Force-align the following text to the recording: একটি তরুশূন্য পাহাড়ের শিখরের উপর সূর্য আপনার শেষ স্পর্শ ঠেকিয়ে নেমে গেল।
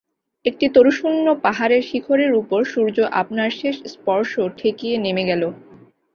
একটি 0.45 0.65
তরুশূন্য 0.75 1.25
পাহাড়ের 1.43 1.83
শিখরের 1.89 2.31
উপর 2.41 2.59
সূর্য 2.65 2.97
আপনার 3.21 3.49
শেষ 3.59 3.75
স্পর্শ 3.93 4.31
ঠেকিয়ে 4.57 4.95
নেমে 4.97 5.23
গেল। 5.29 5.43